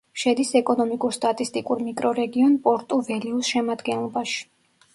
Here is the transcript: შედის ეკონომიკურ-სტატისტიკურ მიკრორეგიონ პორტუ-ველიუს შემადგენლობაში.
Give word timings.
შედის 0.19 0.53
ეკონომიკურ-სტატისტიკურ 0.59 1.83
მიკრორეგიონ 1.89 2.57
პორტუ-ველიუს 2.65 3.53
შემადგენლობაში. 3.57 4.45